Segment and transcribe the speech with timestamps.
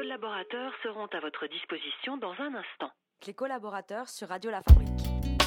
[0.00, 2.90] Les collaborateurs seront à votre disposition dans un instant.
[3.26, 5.39] Les collaborateurs sur Radio La Fabrique.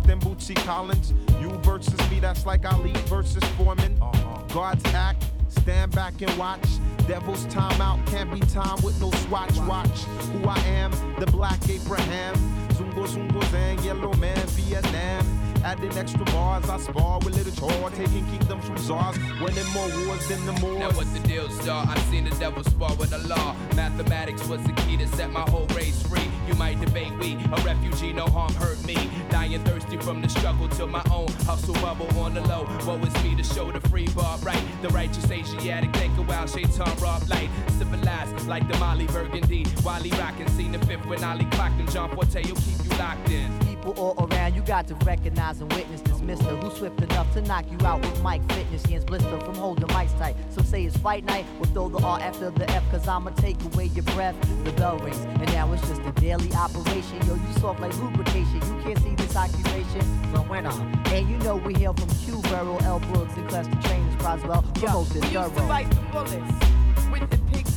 [0.00, 1.12] That's Collins.
[1.40, 3.96] You versus me, that's like Ali versus Foreman.
[4.00, 4.42] Uh-huh.
[4.52, 6.66] Guards act, stand back and watch.
[7.06, 9.56] Devil's timeout can't be time with no swatch.
[9.68, 10.00] Watch
[10.32, 12.34] who I am, the black Abraham.
[12.70, 15.44] Zungo Zungo Zang, Yellow Man, Vietnam.
[15.64, 20.26] Adding extra bars, I spar with little chore, taking kingdoms from czars, winning more wars
[20.28, 20.78] than the Moors.
[20.78, 21.86] Now what the deal, star?
[21.88, 23.56] I seen the devil spar with the law.
[23.74, 26.28] Mathematics was the key to set my whole race free.
[26.46, 29.10] You might debate we, a refugee, no harm hurt me.
[29.30, 32.66] Dying thirsty from the struggle to my own hustle bubble on the low.
[32.86, 34.62] Woe is me to show the free bar right.
[34.82, 37.50] The righteous Asiatic take a while, Shaitan rob light.
[37.78, 39.64] Civilized like the Molly Burgundy.
[39.82, 41.88] While he rockin', seen the fifth when Ali clocked him.
[41.88, 45.72] John Forte, you keep you locked in people all around, you got to recognize and
[45.72, 48.82] witness this mister who's swift enough to knock you out with mic fitness.
[48.84, 50.36] Yans blister from holding mics tight.
[50.50, 53.62] Some say it's fight night, we'll throw the R after the F, cause I'ma take
[53.64, 54.34] away your breath.
[54.64, 57.26] The bell rings, and now it's just a daily operation.
[57.26, 60.80] Yo, you soft like lubrication, you can't see this occupation from when I'm.
[61.06, 63.00] And you know we hail from Q, Burrow, L.
[63.00, 65.44] Brooks, and Cluster Trainers, Roswell, promoted Thorough.
[65.44, 66.73] Used to bite the bullets.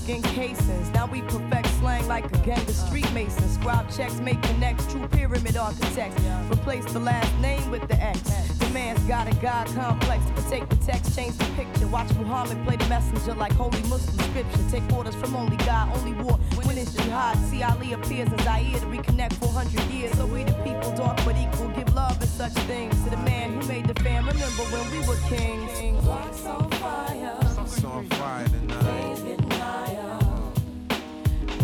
[0.08, 0.90] In casings.
[0.94, 3.56] Now we perfect slang like a gang of street masons.
[3.56, 6.22] Scribe checks, make connects, true pyramid architects.
[6.50, 8.22] Replace the last name with the X.
[8.58, 10.24] The man's got a God complex.
[10.34, 11.88] But take the text, change the picture.
[11.88, 14.64] Watch Muhammad play the messenger like holy Muslim scripture.
[14.72, 16.40] Take orders from only God, only war.
[16.64, 20.14] When it's jihad, see Ali appears in Zaire to reconnect 400 years.
[20.18, 23.60] So we the people, dark but equal, give love and such things to the man
[23.60, 24.26] who made the fam.
[24.26, 26.02] Remember when we were kings?
[26.06, 27.36] Blocks on fire.
[27.42, 28.87] Blocks on fire tonight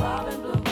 [0.03, 0.62] falling blue.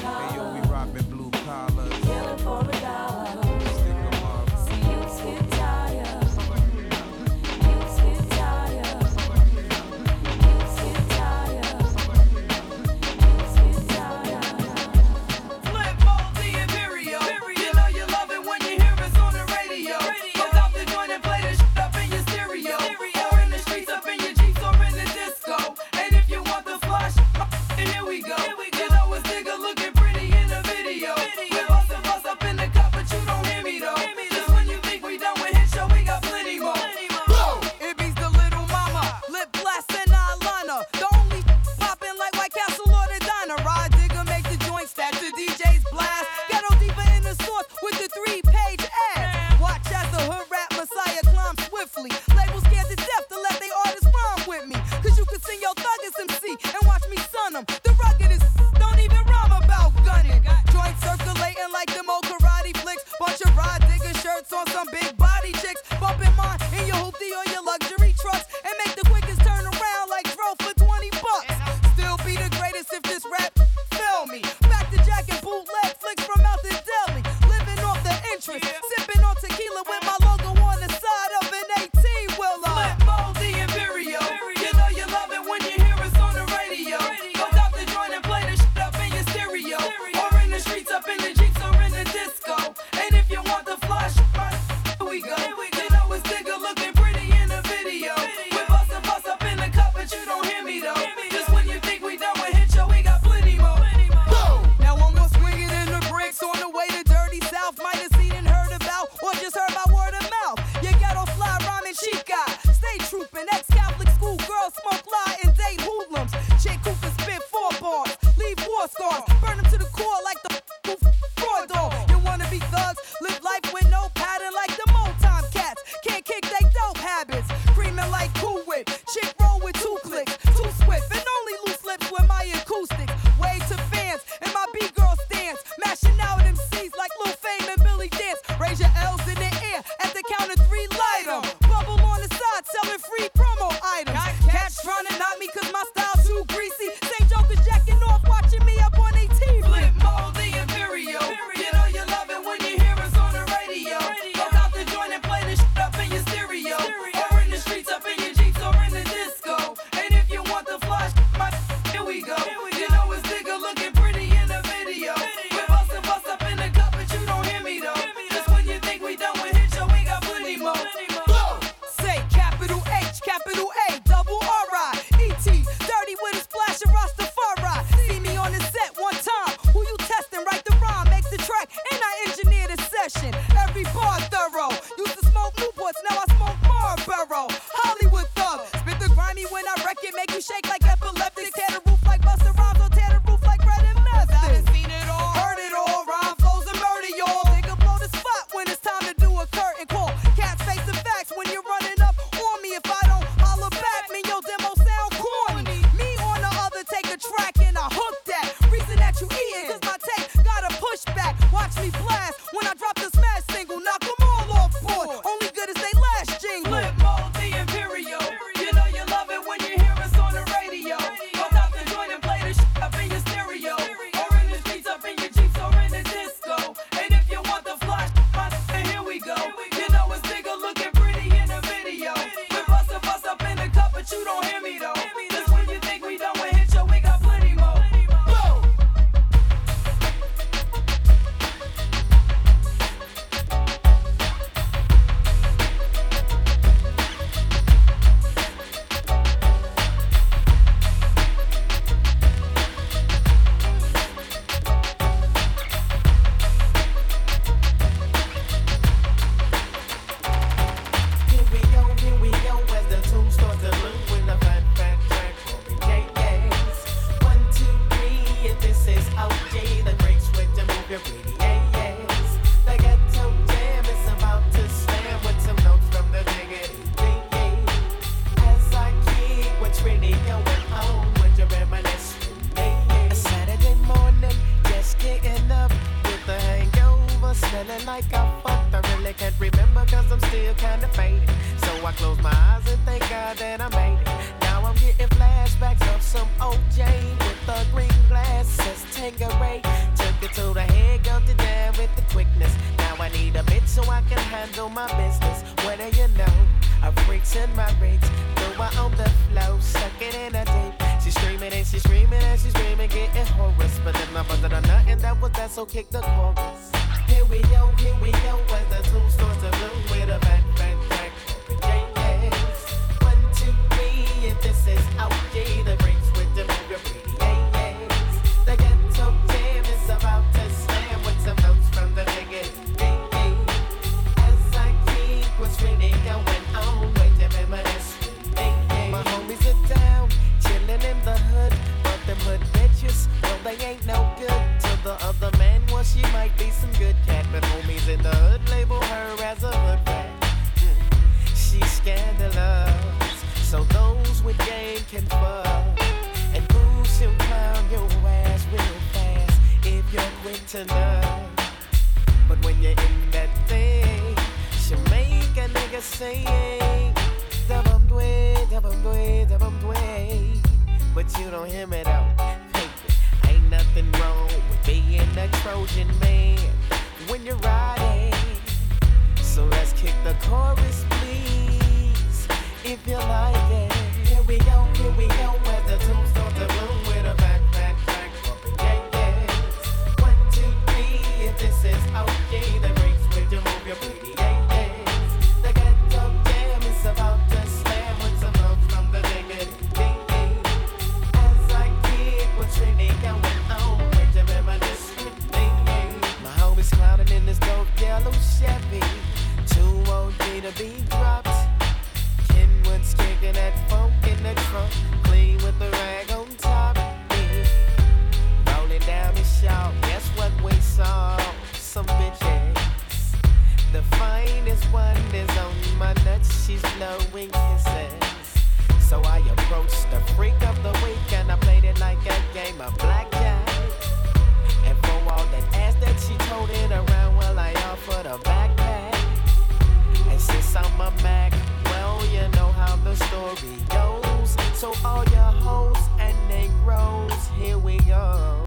[443.12, 444.38] story goes.
[444.54, 448.41] So all your hoes and they grows, here we go.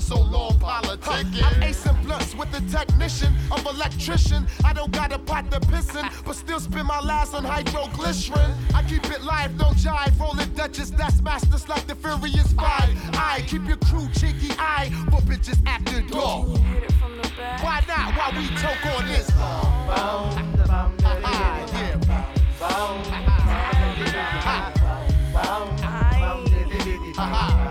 [0.00, 1.40] so long politicking.
[1.40, 4.46] Huh, I'm acing blunts with the technician of electrician.
[4.64, 8.54] I don't got a pot to pissin', but still spend my last on hydroglycerin.
[8.74, 12.90] I keep it live, no jive, rolling Dutchess, that's masters like the Furious Five.
[13.14, 16.48] I keep your crew cheeky I for bitches after dark.
[17.62, 18.14] Why not?
[18.16, 19.30] Why we choke on this?
[27.16, 27.63] Uh-huh.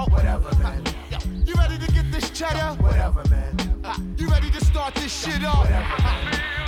[0.00, 0.10] out.
[0.10, 0.82] Whatever, man.
[1.46, 2.74] You ready to get this cheddar?
[2.82, 3.80] Whatever, man.
[3.84, 5.58] Uh, you ready to start this shit up?
[5.58, 6.59] Whatever, uh,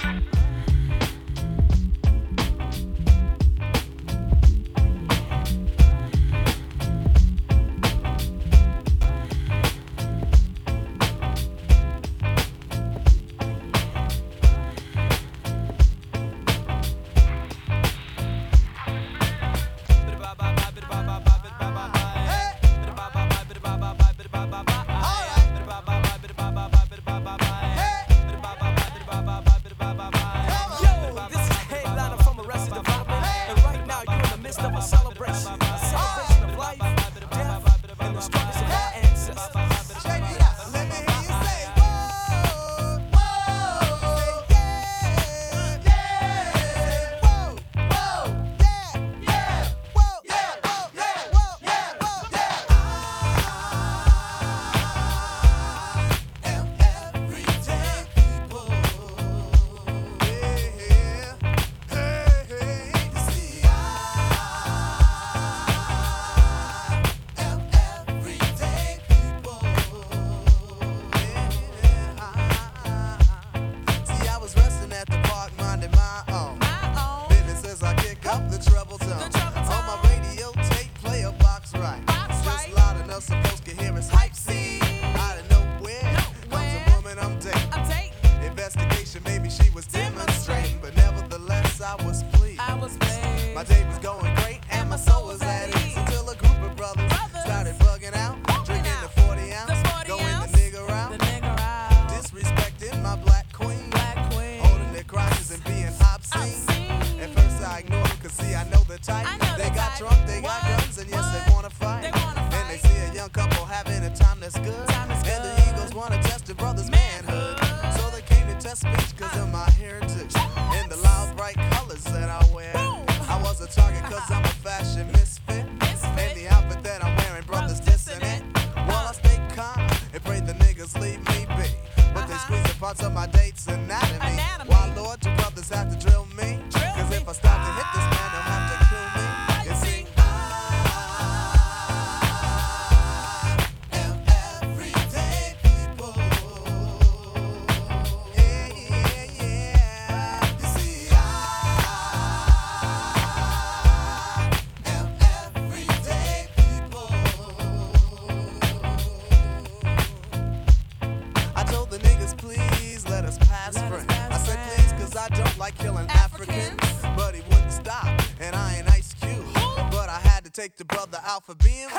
[171.33, 171.92] out for being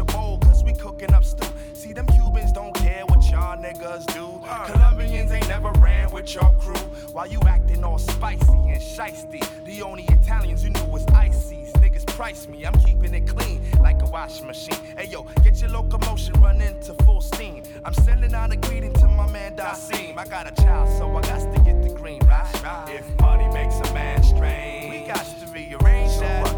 [0.00, 1.46] bowl, cause we cooking up stew.
[1.74, 4.40] See, them Cubans don't care what y'all niggas do.
[4.72, 6.74] Colombians ain't never ran with your crew.
[7.12, 11.72] While you acting all spicy and shisty, the only Italians you knew was Ices.
[11.74, 14.78] Niggas price me, I'm keeping it clean like a washing machine.
[14.96, 17.62] Hey yo, get your locomotion running to full steam.
[17.84, 20.16] I'm sending out a greeting to my man Dasim.
[20.16, 22.20] I got a child, so I got to get the green.
[22.20, 22.86] Right, right.
[22.88, 26.51] If money makes a man strange, we got to rearrange so that.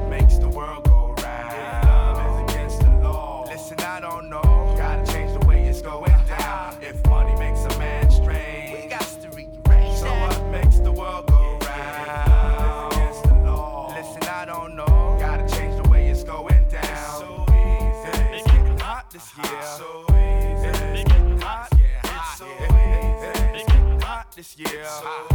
[24.56, 24.86] yeah.
[24.86, 25.33] So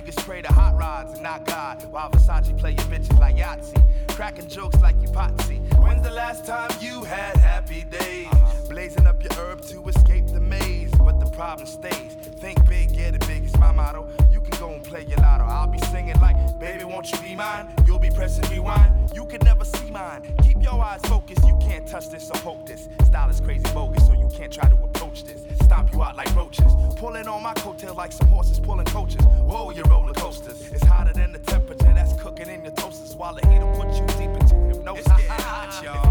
[0.00, 1.82] niggas pray to hot rods and not God.
[1.90, 3.82] While Versace play your bitches like Yahtzee.
[4.08, 5.60] Cracking jokes like you Potsie.
[5.78, 8.26] When's the last time you had happy days?
[8.26, 8.68] Uh-huh.
[8.68, 10.90] Blazing up your herb to escape the maze.
[10.92, 12.14] But the problem stays.
[12.40, 14.08] Think big, get the big is my motto.
[14.32, 15.44] You can go and play your lotto.
[15.44, 17.68] I'll be singing like, baby, won't you be mine?
[17.86, 19.12] You'll be pressing rewind.
[19.14, 20.22] You can never see mine.
[20.42, 21.46] Keep your eyes focused.
[21.46, 22.88] You can't touch this or poke this.
[23.04, 26.34] Style is crazy bogus, so you can't try to approach this stomp you out like
[26.34, 26.72] roaches.
[26.96, 29.24] Pulling on my coattail like some horses pulling coaches.
[29.50, 30.60] Whoa, your roller coasters.
[30.72, 34.04] It's hotter than the temperature that's cooking in your toasters while the heat'll put you
[34.18, 35.06] deep into hypnosis.
[35.06, 36.09] It's getting hot, y'all.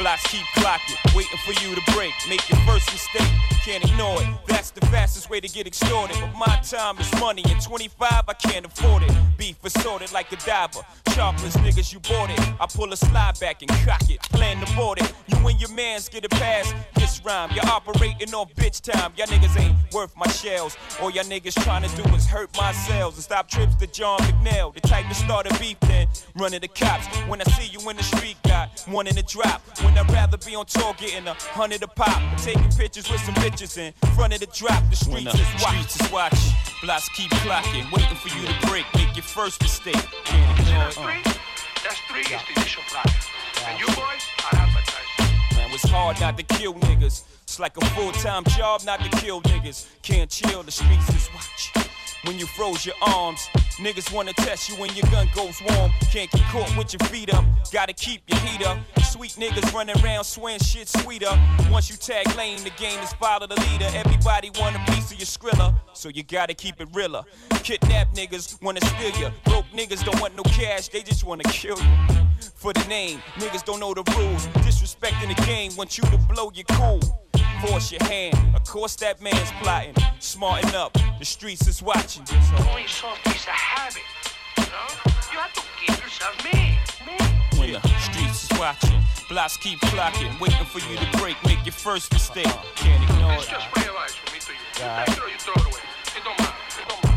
[0.00, 2.14] Blocks keep clocking, waiting for you to break.
[2.26, 3.30] Make your first mistake,
[3.62, 4.28] can't ignore it.
[4.46, 6.16] That's the fastest way to get extorted.
[6.18, 9.12] But my time is money, and 25 I can't afford it.
[9.36, 10.80] Beef assorted like a diver.
[11.10, 12.40] Sharpless niggas, you bought it.
[12.58, 14.22] I pull a slide back and cock it.
[14.22, 15.09] Plan to board it.
[15.40, 16.72] You and your mans get a pass.
[16.94, 19.12] This rhyme, you're operating on bitch time.
[19.16, 20.76] Y'all niggas ain't worth my shells.
[21.00, 24.18] All y'all niggas trying to do is hurt my cells and stop trips to John
[24.20, 24.74] McNeil.
[24.74, 27.06] The type to start a beef then running the cops.
[27.28, 29.62] When I see you in the street, got one in the drop.
[29.82, 32.20] When I'd rather be on tour getting a hundred a pop.
[32.38, 34.82] Taking pictures with some bitches in front of the drop.
[34.90, 35.82] The When streets the is watching.
[35.88, 36.52] streets is watching.
[36.82, 38.84] Blocks keep clocking, waiting for you to break.
[38.94, 39.96] Make your first mistake.
[40.24, 41.26] Can't ignore it.
[41.26, 41.32] Uh.
[41.82, 43.19] That's three is the initial plaque.
[45.90, 47.24] Hard not to kill niggas.
[47.42, 49.86] It's like a full-time job not to kill niggas.
[50.02, 51.72] Can't chill, the streets is watch.
[52.24, 53.48] When you froze your arms,
[53.80, 55.90] niggas wanna test you when your gun goes warm.
[56.12, 58.78] Can't get caught with your feet up, gotta keep your heat up.
[59.02, 61.30] Sweet niggas running around swearing shit sweeter.
[61.70, 63.88] Once you tag lane, the game is follow the leader.
[63.94, 67.22] Everybody want a piece of your skrilla, so you gotta keep it realer.
[67.62, 69.30] Kidnap niggas wanna steal you.
[69.44, 72.26] Broke niggas don't want no cash, they just wanna kill you.
[72.54, 74.46] For the name, niggas don't know the rules.
[74.64, 77.00] Disrespecting the game, want you to blow your cool.
[77.66, 79.94] Force your hand, of course that man's plotting.
[80.18, 82.24] Smarten up, the streets is watching.
[82.24, 82.34] So
[82.70, 84.02] Only soft is a habit.
[84.58, 85.12] You know?
[85.32, 86.78] You have to keep yourself mean.
[87.58, 91.72] when the streets is watching, blocks keep clocking, waiting for you to break, make your
[91.72, 92.46] first mistake.
[92.46, 92.64] Uh-huh.
[92.76, 93.50] Can't ignore It's it.
[93.50, 94.58] just my advice from me to you.
[94.78, 95.06] You Alright.
[95.08, 95.89] take it or you throw it away.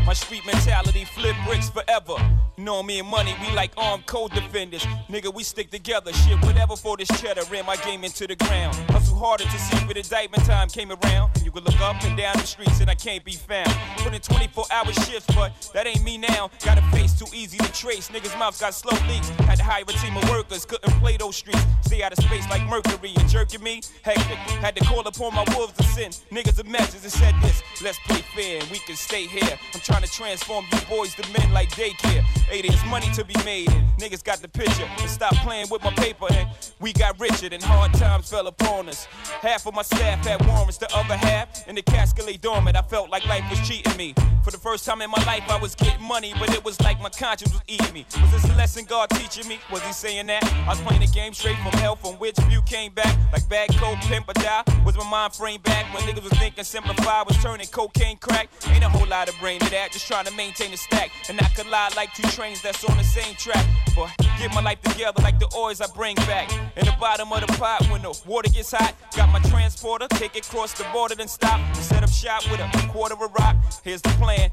[0.06, 2.16] My street mentality flip bricks forever.
[2.58, 4.84] You know me and money, we like armed co-defenders.
[5.10, 6.12] Nigga, we stick together.
[6.12, 7.42] Shit, whatever for this cheddar.
[7.50, 8.76] Ran my game into the ground.
[8.92, 11.32] Hustle harder to see if indictment time came around.
[11.36, 13.72] And you can look up and down the streets and I can't be found.
[13.98, 16.52] Put in 24 hour shifts, but that ain't me now.
[16.66, 18.10] Got a face too easy to trace.
[18.10, 19.30] Niggas' mouths got slow leaks.
[19.48, 21.64] Had to hire a team of workers, couldn't play those streets.
[21.82, 23.82] Stay out of space like Mercury and jerking me.
[24.04, 24.38] Hectic.
[24.60, 27.64] Had to call upon my wolves to send niggas a message and said this.
[27.82, 29.58] Let's play fair and we can stay here.
[29.74, 32.22] I'm trying to transform you boys to men like daycare.
[32.50, 34.88] Hey, there's money to be made and niggas got the picture.
[35.00, 36.48] And stop playing with my paper and
[36.80, 39.06] we got richer and hard times fell upon us.
[39.42, 42.78] Half of my staff had warrants, the other half in the Cascade dormant.
[42.78, 44.14] I felt like life was cheating me.
[44.44, 47.00] For the first time in my life, I was getting money, but it was like
[47.00, 48.06] my conscience was eating me.
[48.22, 49.60] Was this a lesson God teaching me?
[49.72, 50.44] Was he saying that?
[50.44, 53.18] I was playing the game straight from hell, from which view came back.
[53.32, 54.64] Like bad coke, pimp or die.
[54.86, 58.50] Was my mind frame back when niggas was thinking simplify was turning cocaine crack?
[58.68, 61.12] Ain't a whole lot of brain to that, just trying to maintain the stack.
[61.30, 63.66] And I could lie like two trains that's on the same track.
[63.96, 66.52] But get my life together like the oils I bring back.
[66.78, 68.96] In the bottom of the pot when the water gets hot.
[69.16, 71.60] Got my transporter, take it across the border, then stop.
[71.76, 73.56] Set up shop with a quarter of a rock.
[73.84, 74.50] Here's the plan.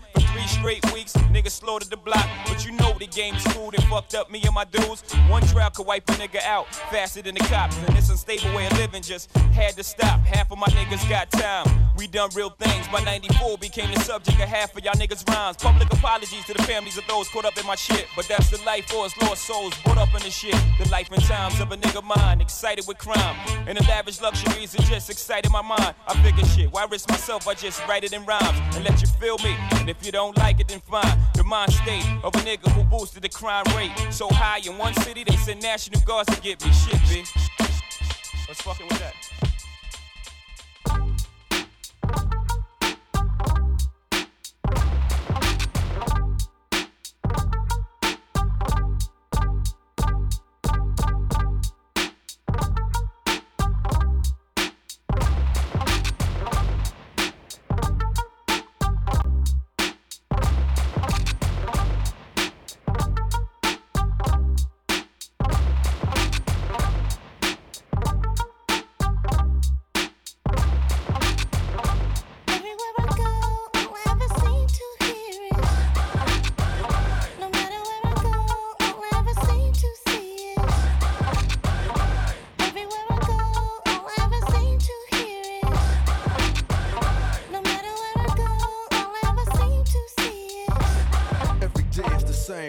[0.50, 2.26] Straight weeks, niggas slaughtered the block.
[2.46, 5.02] But you know the game is screwed and fucked up me and my dudes.
[5.28, 7.76] One drought could wipe a nigga out faster than the cops.
[7.78, 10.20] And this unstable way of living just had to stop.
[10.20, 11.66] Half of my niggas got time.
[11.96, 12.88] We done real things.
[12.88, 15.56] By 94 became the subject of half of y'all niggas' rhymes.
[15.58, 18.06] Public apologies to the families of those caught up in my shit.
[18.16, 20.56] But that's the life for us lost souls brought up in the shit.
[20.78, 23.36] The life and times of a nigga mind, excited with crime.
[23.66, 25.94] And the lavish luxuries that just excited my mind.
[26.08, 27.46] I figure shit, why risk myself?
[27.46, 29.54] I just write it in rhymes and let you feel me.
[29.72, 31.18] And if you don't like it, then fine.
[31.34, 34.94] The mind state of a nigga who boosted the crime rate so high in one
[34.94, 37.24] city, they sent National Guards to get me shit, B.
[38.46, 39.49] What's fucking with that?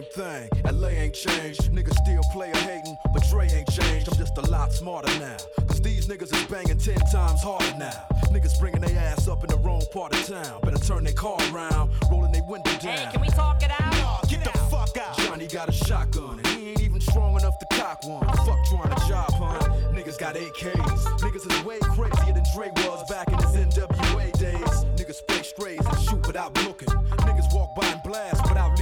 [0.02, 0.64] Same thing.
[0.72, 1.72] LA ain't changed.
[1.72, 4.10] Niggas still player hating, but Dre ain't changed.
[4.12, 5.38] I'm just a lot smarter now.
[5.68, 8.06] Cause these niggas is banging 10 times harder now.
[8.26, 10.62] Niggas bringing their ass up in the wrong part of town.
[10.62, 12.98] Better turn their car around, rolling their window down.
[12.98, 14.28] Hey, can we talk it out?
[14.30, 15.18] Get the fuck out.
[15.18, 18.26] Johnny got a shotgun and he ain't even strong enough to cock one.
[18.46, 19.60] Fuck trying to job, huh?
[19.94, 21.04] Niggas got AKs.
[21.20, 24.86] Niggas is way crazier than Dre was back in his NWA days.
[24.96, 26.88] Niggas play strays and shoot without looking.
[26.88, 28.78] Niggas walk by and blast without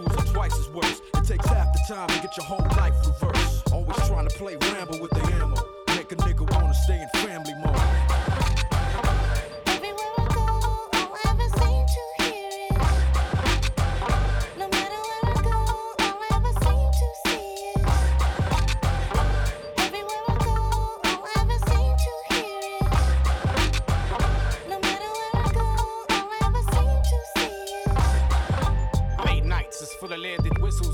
[0.00, 1.02] are twice as worse.
[1.14, 3.72] It takes half the time to get your whole life reversed.
[3.72, 5.56] Always trying to play ramble with the ammo.
[5.88, 8.01] Make a nigga wanna stay in family mode.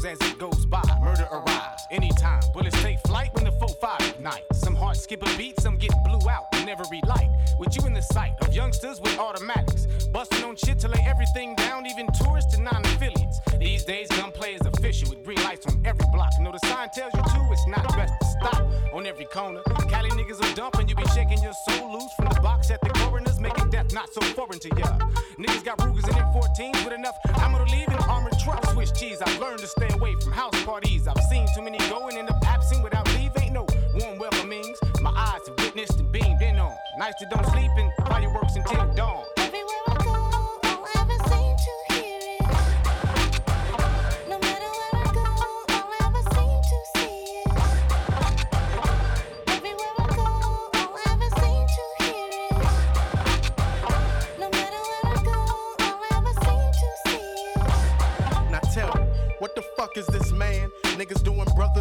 [0.09, 0.83] As it goes by.
[1.03, 2.41] Murder arrives anytime.
[2.55, 4.45] Bullets take flight when the 4-5 ignite.
[4.55, 7.29] Some hearts skip a beat, some get blew out in every light.
[7.59, 9.87] With you in the sight of youngsters with automatics.
[10.13, 13.41] Busting on shit to lay everything down, even tourists and non-affiliates.
[13.59, 16.31] These days, gunplay is official with green lights on every block.
[16.39, 19.61] You know the sign tells you too, it's not best to stop on every corner.
[19.91, 22.89] Cali niggas are dumping, you be shaking your soul loose from the box at the
[22.91, 24.97] coroners, making death not so foreign to ya.
[25.39, 27.58] Niggas got Rugers and M14s with enough ammo
[29.23, 31.09] I've learned to stay away from house parties.
[31.09, 33.31] I've seen too many go and up absent without leave.
[33.41, 34.79] Ain't no warm welcomings.
[35.01, 36.77] My eyes have witnessed and beamed in on.
[36.99, 39.38] Nights that don't sleep and fireworks until dawn.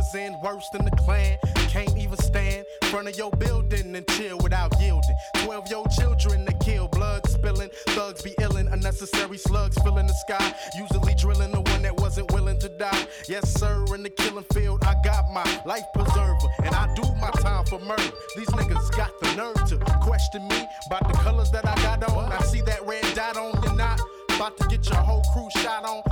[0.08, 1.38] Brothers in worse than the clan.
[1.70, 5.16] Can't even stand in front of your building and chill without yielding.
[5.38, 7.70] Twelve year old children that kill, blood spilling.
[7.88, 10.54] Thugs be illin', unnecessary slugs filling the sky.
[10.78, 13.08] Usually drilling the one that wasn't willing to die.
[13.28, 16.48] Yes, sir, in the killing field, I got my life preserver.
[16.64, 18.12] And I do my time for murder.
[18.36, 22.32] These niggas got the nerve to question me about the colors that I got on.
[22.32, 24.00] I see that red dot on your knot.
[24.36, 26.04] About to get your whole crew shot on.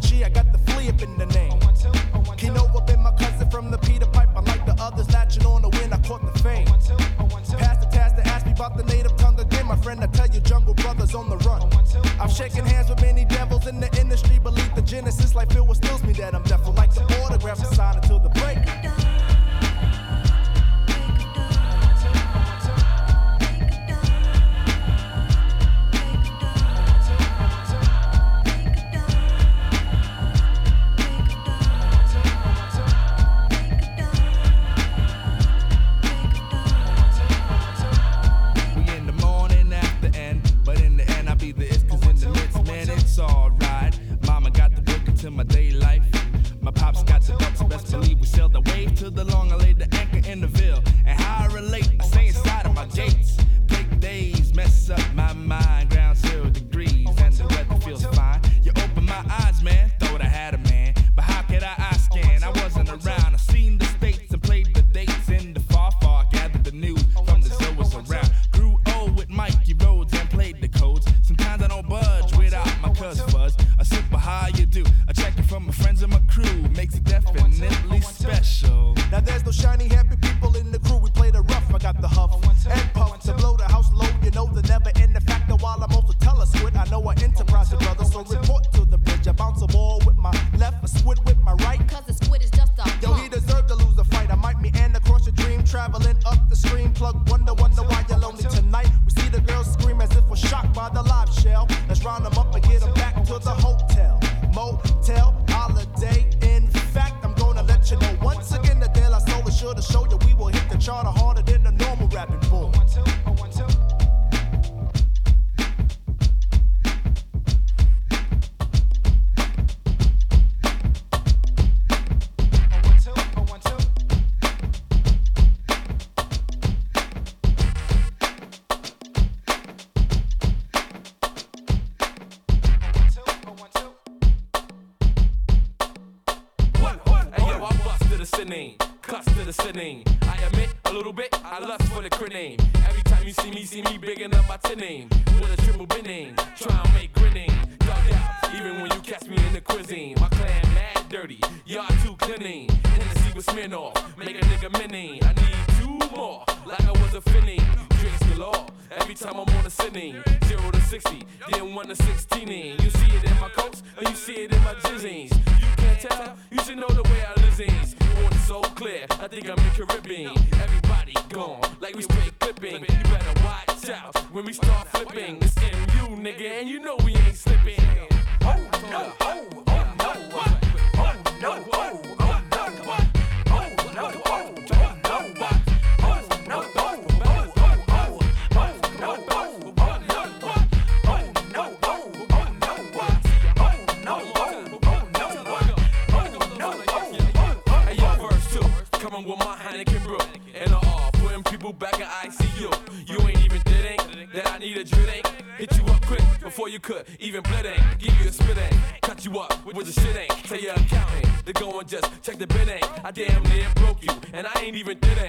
[0.00, 1.45] the G, I got the flea up in the name.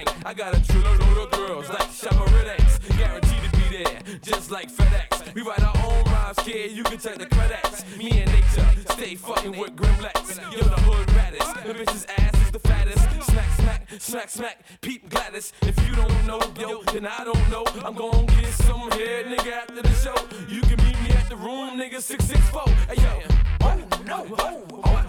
[0.04, 0.22] thing.
[0.24, 2.98] I got a true load of girls like Shamarinx.
[2.98, 5.34] Guaranteed to be there, just like FedEx.
[5.34, 6.72] We write our own rhymes, kid.
[6.72, 7.84] You can take the credits.
[7.96, 10.36] Me and nature stay fucking with Grimlex.
[10.52, 11.66] Yo, the hood raddest.
[11.66, 12.98] The bitch's ass is the fattest.
[13.24, 14.58] Smack, smack, smack, smack.
[14.80, 15.52] Peep Gladys.
[15.62, 17.64] If you don't know, yo, then I don't know.
[17.84, 20.16] I'm gonna get some head, nigga, after the show.
[20.48, 22.62] You can meet me at the room, nigga, 664.
[22.88, 23.22] Hey, yo.
[23.62, 25.07] Oh, no, oh, oh.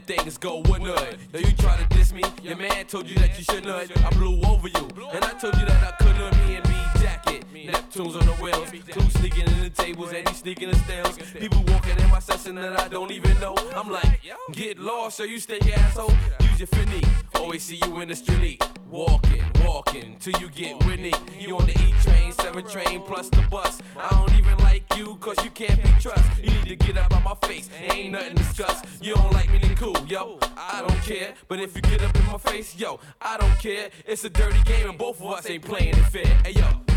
[0.00, 0.84] things go, wouldn't
[1.32, 3.68] Now you try to diss me, your man told you that you shouldn't.
[4.04, 6.76] I blew over you, and I told you that I couldn't have me and me
[7.00, 7.44] jacket.
[7.52, 11.18] Neptune's on the wheels, clues sneaking in the tables, and he sneaking the stairs.
[11.34, 13.54] People walking in my session that I don't even know.
[13.74, 14.20] I'm like,
[14.52, 16.12] get lost, so you stay your asshole.
[16.40, 17.02] Use your finny,
[17.34, 18.62] always see you in the street.
[18.90, 21.12] Walking, walking, till you get Whitney.
[21.38, 23.80] You on the E train, seven train, plus the bus.
[23.98, 26.44] I don't even like you, cause you can't be trusted.
[26.44, 28.44] You need to get up of my face, ain't nothing to
[30.18, 31.34] yo, I don't care.
[31.46, 33.90] But if you get up in my face, yo, I don't care.
[34.06, 36.26] It's a dirty game and both of us ain't playing it fair.
[36.44, 36.87] Hey yo.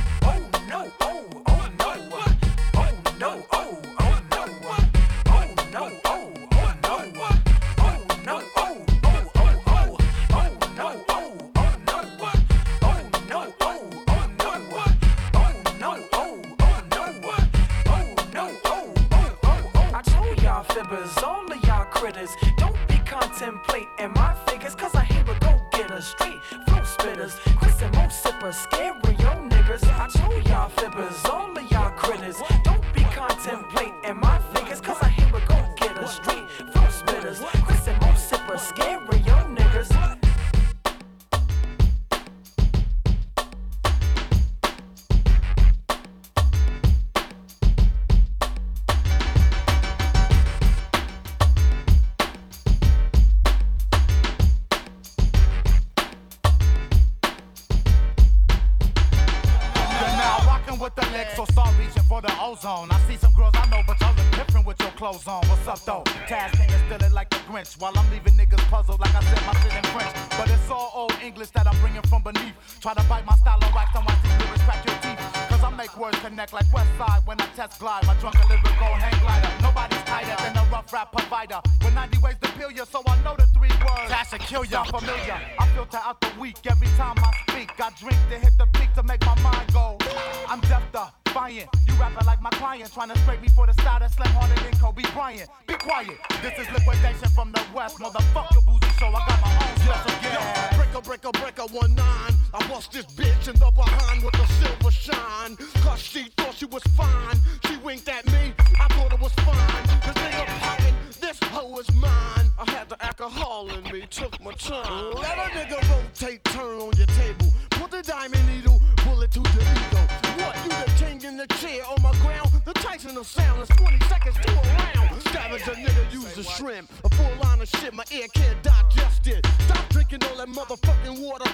[113.91, 115.13] Me, took my time.
[115.13, 117.47] Let a nigga rotate, turn on your table.
[117.71, 120.01] Put the diamond needle, bullet to the ego.
[120.43, 122.49] What, you the king in the chair on my ground?
[122.65, 125.21] The Tyson of sound is 20 seconds to a round.
[125.23, 126.89] Savage a nigga use a shrimp.
[127.03, 129.45] A full line of shit, my ear can't digest it.
[129.65, 131.50] Stop drinking all that motherfucking water.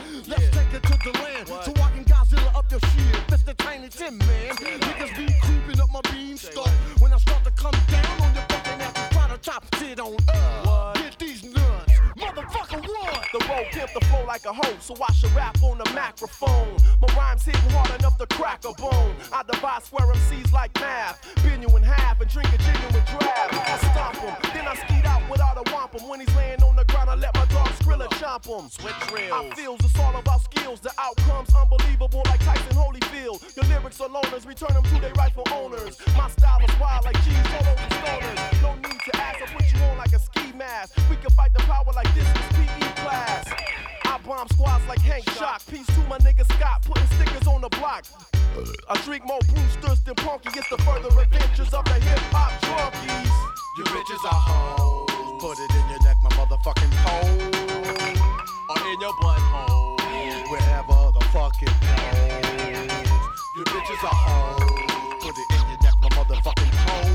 [14.28, 16.76] Like a hoe, so I should rap on the microphone.
[17.02, 19.16] My rhymes hit hard enough to crack a bone.
[19.32, 21.18] I divide swear MCs like math.
[21.44, 23.54] Bend you in half and drink a genuine draft.
[23.56, 26.10] I stomp him, then I skeet out without a whomp him.
[26.10, 28.70] When he's laying on the ground, I let my dog Skrilla chomp him.
[28.70, 29.32] Switch reels.
[29.32, 30.82] I feels it's all about skills.
[30.82, 33.40] The outcome's unbelievable like Tyson Holyfield.
[33.56, 35.96] Your lyrics are loners, return them to their rightful owners.
[36.18, 38.62] My style is wild like cheese all over stoners.
[38.62, 40.98] No need to ask, I put you on like a ski mask.
[41.10, 43.77] We can fight the power like this is PE class.
[44.28, 45.62] Bomb squads like Hank Shock.
[45.72, 48.04] Peace to my nigga Scott, putting stickers on the block.
[48.90, 50.50] I drink more Brewsters than Punky.
[50.54, 53.32] It's the further adventures of the hip hop drunkies.
[53.78, 55.08] You bitches are hoes.
[55.40, 57.40] Put it in your neck, my motherfucking pole.
[58.68, 59.96] Or in your butthole.
[60.52, 62.92] Wherever the fuck it goes.
[63.56, 64.60] You bitches are hoes.
[65.24, 67.12] Put it in your neck, my motherfucking pole.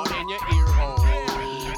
[0.00, 1.04] Or in your ear hole.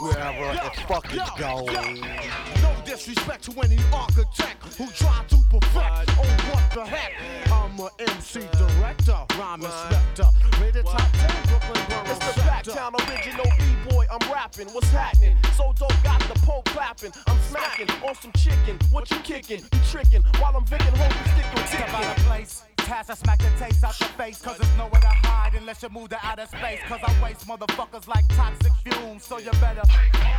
[0.06, 2.57] Wherever the fuck it goes.
[2.98, 6.18] No disrespect to any architect who tried to perfect.
[6.18, 7.12] Oh, what the heck?
[7.52, 10.26] I'm a MC director, rhyme inspector.
[10.60, 12.40] Rated top 10, Brooklyn Borough It's the.
[12.40, 14.66] Backtown original B-boy, I'm rapping.
[14.74, 15.36] What's happening?
[15.56, 17.12] So dope, got the pole clapping.
[17.28, 18.76] I'm smacking on some chicken.
[18.90, 19.60] What you kicking?
[19.60, 22.24] You tricking while I'm vicking home you stick with Step out of ticking.
[22.24, 22.64] place.
[22.78, 24.42] Pass, I smack the taste out your face.
[24.42, 26.80] Cause there's nowhere to hide unless you move to outer space.
[26.88, 29.24] Cause I waste motherfuckers like toxic fumes.
[29.24, 29.82] So you better,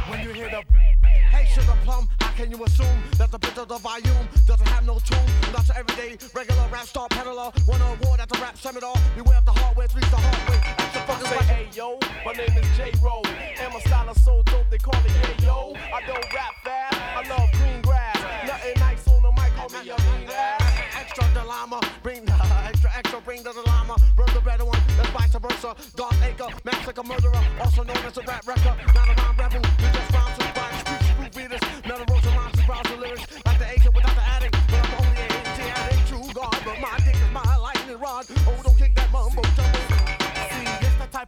[0.10, 0.64] when you hear the.
[1.40, 4.86] Hey, sugar plum, how can you assume that the bit of the volume doesn't have
[4.86, 5.24] no tune?
[5.54, 7.50] Not your everyday regular rap star peddler.
[7.66, 8.94] Won an award at the rap seminar.
[9.16, 10.60] Beware of the hardware, reach the hard way.
[10.60, 14.44] I fuckers say, hey yo, my name is J Roll, and my style is so
[14.52, 15.74] dope they call it yeah yo.
[15.96, 18.20] I don't rap fast, I love green grass.
[18.46, 20.80] Nothing nice on the mic, call me a mean ass.
[21.00, 22.36] extra the llama, bring the
[22.68, 25.74] extra extra, bring the llama, bring the better one, that's vice versa.
[25.96, 28.76] Dark acre, massacre murderer, also known as a rap wrecker.
[28.94, 30.79] Not a rhyme rebel, you just rhyme to rhyme,
[32.70, 34.56] browse the lyrics, like the agent without the addict.
[34.70, 38.26] But I'm only an addict, true God, but my dick is my lightning rod.
[38.46, 39.42] Oh, don't kick that mumbo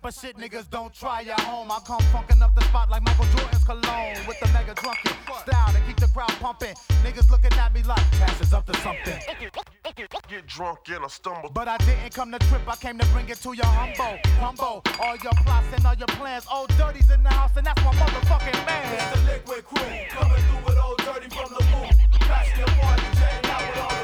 [0.03, 1.71] this the type of shit niggas don't try at home.
[1.71, 5.73] I come funkin' up the spot like Michael Jordan's cologne with the mega drunken style
[5.73, 6.73] to keep the crowd pumping.
[7.03, 9.19] Niggas looking at me like Cash is up to something.
[10.29, 11.49] Get drunk and I stumble.
[11.49, 14.17] But I didn't come to trip, I came to bring it to your humble.
[14.39, 16.45] Humble, all your plots and all your plans.
[16.51, 18.93] Old Dirty's in the house, and that's my motherfucking man.
[18.93, 21.89] It's the Likwit Crew coming through with old dirty from the boom.
[22.21, 24.00] Crash the party, jam out with all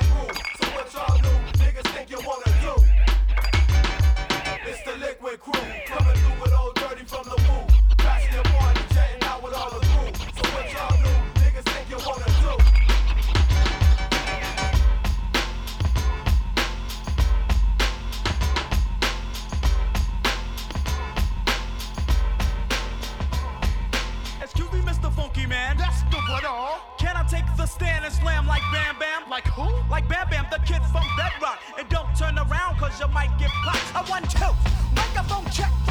[27.67, 29.29] stand and slam like Bam Bam.
[29.29, 29.67] Like who?
[29.89, 31.59] Like Bam Bam, the kid from Bedrock.
[31.77, 34.07] And don't turn around, cause you might get popped.
[34.07, 34.53] A one, two,
[34.95, 35.86] microphone check.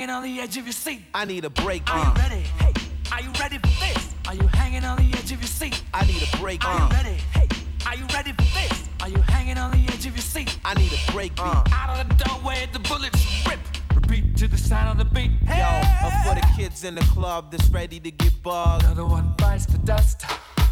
[0.00, 1.02] Hanging on the edge of your seat?
[1.12, 1.82] I need a break.
[1.92, 2.08] Are uh.
[2.08, 2.40] you ready?
[2.58, 2.72] Hey,
[3.12, 4.14] are you ready for this?
[4.26, 5.82] Are you hanging on the edge of your seat?
[5.92, 6.64] I need a break.
[6.64, 6.88] Are uh.
[6.88, 7.16] you ready?
[7.34, 7.48] Hey,
[7.86, 8.88] are you ready for this?
[9.02, 10.58] Are you hanging on the edge of your seat?
[10.64, 11.44] I need a break beat.
[11.44, 13.60] Out of the doorway, the bullets rip.
[13.94, 15.32] Repeat to the sound of the beat.
[15.46, 18.84] Hey, Yo, uh, for the kids in the club that's ready to get bugged.
[18.84, 20.24] Another one bites the dust.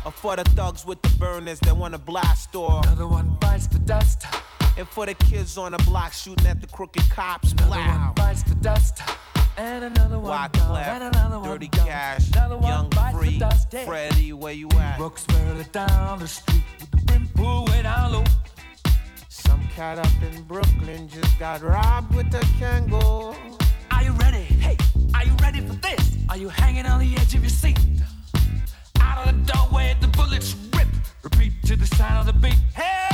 [0.06, 3.78] Or for the thugs with the burners that wanna blast or Another one bites the
[3.80, 4.24] dust.
[4.78, 7.50] And for the kids on the block shooting at the crooked cops.
[7.52, 8.04] Another Wow.
[8.06, 9.02] one bites the dust.
[9.56, 10.76] And another one gone.
[10.80, 11.66] And another one Dirty.
[11.66, 13.72] Cash, Another one Young bites the Free, dust.
[13.72, 13.84] Hey.
[13.84, 14.98] Freddie, where you at?
[14.98, 18.24] Brooks barely down the street with the brim pulled way down low.
[19.28, 23.34] Some cat up in Brooklyn just got robbed with a Kangol.
[23.90, 24.44] Are you ready?
[24.44, 24.76] Hey,
[25.12, 26.16] are you ready for this?
[26.28, 27.80] Are you hanging on the edge of your seat?
[29.00, 30.86] Out of the doorway, the bullets rip.
[31.24, 32.54] Repeat to the sound of the beat.
[32.76, 33.07] Hey!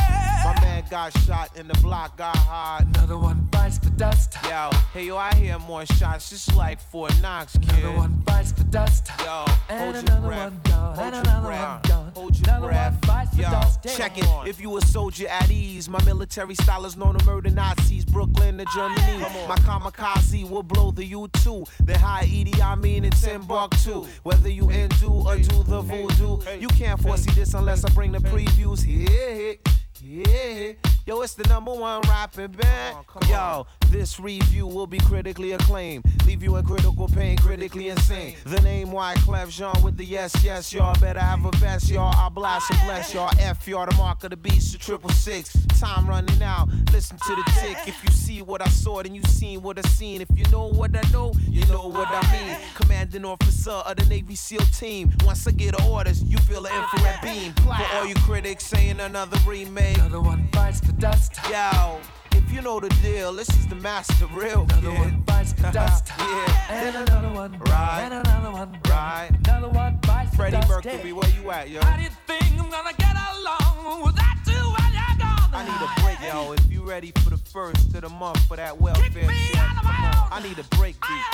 [0.94, 2.82] Got shot in the block, got hot.
[2.94, 4.36] Another one bites the dust.
[4.44, 7.80] Yo, hey yo, I hear more shots, just like Fort Knox, kid.
[7.82, 9.08] Another one bites the dust.
[9.24, 10.52] Yo, And hold your another breath.
[10.52, 10.94] one gone.
[10.94, 11.90] Hold And your another breath.
[11.90, 12.12] one.
[12.14, 12.92] Hold your Another breath.
[12.92, 13.82] one bites the Yo, dust.
[13.96, 14.24] check it.
[14.46, 18.58] If you a soldier at ease, my military style is known to murder Nazis, Brooklyn
[18.58, 19.18] to Germany.
[19.48, 21.66] My kamikaze will blow the U2.
[21.84, 24.06] Then high Edie, I mean it's in Timbuktu.
[24.22, 28.18] Whether you undo or do the voodoo, you can't foresee this unless I bring the
[28.20, 28.84] previews.
[28.86, 29.54] Yeah,
[30.02, 30.72] yeah.
[31.06, 32.96] Yo, it's the number one rapping band.
[33.14, 36.02] Oh, Yo, this review will be critically acclaimed.
[36.26, 38.36] Leave you in critical pain, critically insane.
[38.46, 42.14] The name Wyclef Jean with the yes, yes, y'all better have a vest, y'all.
[42.16, 43.30] I blast and bless y'all.
[43.38, 45.54] F y'all, the mark of the beast, the triple six.
[45.78, 46.70] Time running out.
[46.90, 47.76] Listen to the tick.
[47.86, 50.22] If you see what I saw, then you seen what I seen.
[50.22, 52.56] If you know what I know, you know what I mean.
[52.76, 55.12] Commanding officer of the Navy SEAL team.
[55.22, 57.52] Once I get orders, you feel the infrared beam.
[57.62, 59.98] For all you critics saying another remake.
[59.98, 61.32] Another one bites the dust.
[61.50, 62.00] Yo,
[62.32, 64.98] if you know the deal, this is the master real Another kid.
[64.98, 66.08] one bites the dust.
[66.18, 66.70] yeah.
[66.70, 67.58] And another one.
[67.60, 68.00] Right.
[68.04, 68.78] And another one.
[68.88, 69.30] Right.
[69.44, 70.68] Another one bites the Freddie dust.
[70.68, 71.80] Mercury, where you at, yo?
[71.82, 75.50] How do you think I'm gonna get along without you when you're gone?
[75.52, 76.52] I need a break, yo.
[76.52, 80.28] If you ready for the first of the month for that welfare check, come on.
[80.32, 81.24] I need a break beat.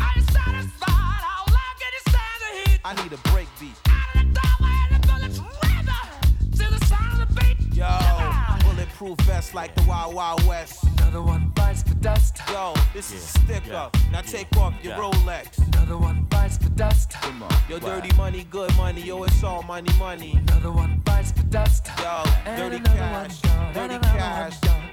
[0.00, 0.88] Are you satisfied?
[0.88, 2.80] How long can you stand the heat?
[2.84, 3.72] I need a break beat.
[3.88, 5.86] Out of the doorway, the bullets rip
[6.58, 7.74] to the sound of the beat.
[7.76, 7.86] Yo,
[9.02, 10.84] bulletproof vest like the Wild Wild West.
[10.98, 12.38] Another one bites the dust.
[12.50, 13.96] Yo, this is a stick up.
[14.12, 15.00] Now take off your Yeah.
[15.00, 15.58] Rolex.
[15.74, 17.12] Another one bites the dust.
[17.68, 19.02] Yo, dirty money, good money.
[19.02, 20.32] Yo, it's all money, money.
[20.48, 21.88] Another one bites the dust.
[21.98, 23.72] Yo, And dirty cash, one gone.
[23.74, 24.54] dirty cash.
[24.62, 24.91] one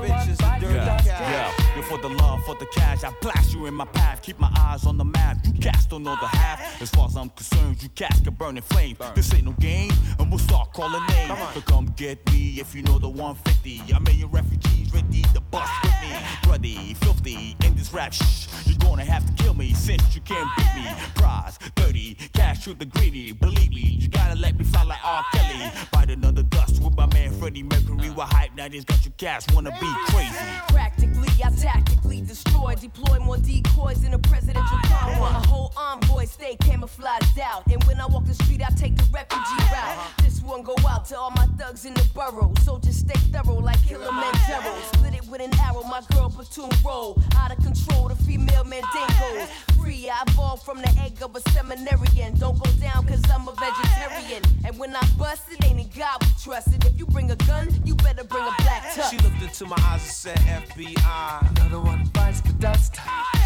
[0.00, 1.06] bitches, the dirty cash.
[1.06, 3.04] Yeah, you're for the love, for the cash.
[3.04, 5.38] I blast you in my path, keep my eyes on the map.
[5.44, 6.80] You cats don't know the half.
[6.82, 8.96] As far as I'm concerned, you cats can burn in flame.
[9.14, 11.38] This ain't no game, and we'll start calling names.
[11.54, 13.94] So come get me if you know the 150.
[13.94, 16.16] I'm in your refugees ready to bust with me.
[16.42, 18.48] Bloody, filthy, in this rap shh.
[18.66, 20.88] You're gonna have to kill me since you can't beat me.
[21.14, 23.32] Prize, dirty, cash to the greedy.
[23.32, 25.24] Believe me, you gotta let me fly like R.
[25.32, 25.70] Kelly.
[25.92, 28.10] Bite another dust with my man Freddie Mercury.
[28.10, 30.34] With hype, now this got you cats wanna be crazy.
[30.68, 35.10] Practically, I tactically destroy, deploy more decoys in a presidential car.
[35.10, 37.66] A whole envoy stay camouflaged out.
[37.70, 39.98] And when I walk the street, I take the refugee route.
[40.22, 42.52] This one go out to all my thugs in the borough.
[42.64, 44.74] Soldiers stay thorough like Kilimanjaro.
[44.92, 47.20] Split it with an arrow, my girl platoon roll.
[47.36, 49.48] Out of control, the female mandingos.
[49.80, 52.38] Free, I evolved from the egg of a seminarian.
[52.38, 54.42] Don't go down, cause I'm a vegetarian.
[54.64, 56.84] And when I bust it, ain't in God we trust it.
[56.84, 59.10] If you bring a gun, you better bring a black tux.
[59.10, 61.50] She looked into my eyes and said, FBI.
[61.58, 62.96] Another one bites the dust.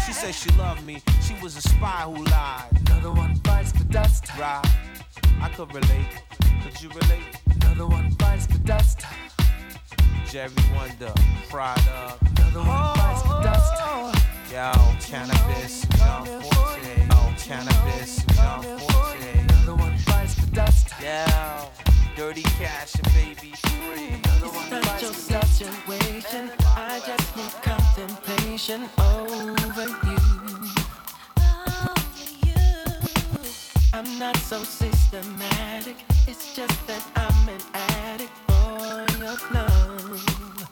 [0.05, 1.01] She said she loved me.
[1.21, 2.65] She was a spy who lied.
[2.87, 4.25] Another one bites the dust.
[4.39, 4.63] Right.
[5.41, 6.07] I could relate.
[6.63, 7.23] Could you relate?
[7.61, 9.01] Another one bites the dust.
[10.29, 11.13] Jerry Wonder,
[11.49, 12.19] fried up.
[12.37, 13.73] Another one bites the dust.
[14.51, 16.97] Yo, Canibus, John Forte.
[17.07, 19.39] Yo, Canibus, John Forte.
[19.39, 20.89] Another one bites the dust.
[21.01, 21.69] Yo,
[22.15, 24.19] dirty cash and baby free.
[24.23, 25.57] Another one Not bites your the dust.
[25.57, 26.51] situation.
[26.65, 30.17] I just need contemplation over you.
[33.93, 35.95] I'm not so systematic.
[36.27, 40.64] It's just that I'm an addict for your love.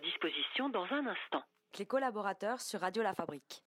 [0.00, 1.42] Disposition dans un instant.
[1.78, 3.64] Les collaborateurs sur Radio La Fabrique.